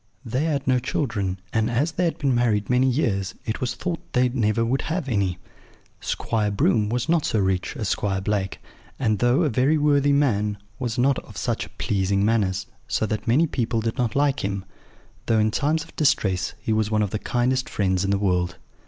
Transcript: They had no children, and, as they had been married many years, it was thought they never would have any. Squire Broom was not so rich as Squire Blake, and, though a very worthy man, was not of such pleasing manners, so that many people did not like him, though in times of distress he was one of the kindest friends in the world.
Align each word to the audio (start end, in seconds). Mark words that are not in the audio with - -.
They 0.25 0.45
had 0.45 0.65
no 0.67 0.79
children, 0.79 1.39
and, 1.53 1.69
as 1.69 1.91
they 1.91 2.05
had 2.05 2.17
been 2.17 2.33
married 2.33 2.71
many 2.71 2.89
years, 2.89 3.35
it 3.45 3.61
was 3.61 3.75
thought 3.75 3.99
they 4.13 4.29
never 4.29 4.65
would 4.65 4.81
have 4.89 5.07
any. 5.07 5.37
Squire 5.99 6.49
Broom 6.49 6.89
was 6.89 7.07
not 7.07 7.23
so 7.23 7.37
rich 7.37 7.77
as 7.77 7.89
Squire 7.89 8.19
Blake, 8.19 8.57
and, 8.97 9.19
though 9.19 9.43
a 9.43 9.49
very 9.49 9.77
worthy 9.77 10.11
man, 10.11 10.57
was 10.79 10.97
not 10.97 11.19
of 11.19 11.37
such 11.37 11.77
pleasing 11.77 12.25
manners, 12.25 12.65
so 12.87 13.05
that 13.05 13.27
many 13.27 13.45
people 13.45 13.79
did 13.79 13.99
not 13.99 14.15
like 14.15 14.43
him, 14.43 14.65
though 15.27 15.37
in 15.37 15.51
times 15.51 15.83
of 15.83 15.95
distress 15.95 16.55
he 16.59 16.73
was 16.73 16.89
one 16.89 17.03
of 17.03 17.11
the 17.11 17.19
kindest 17.19 17.69
friends 17.69 18.03
in 18.03 18.09
the 18.09 18.17
world. 18.17 18.57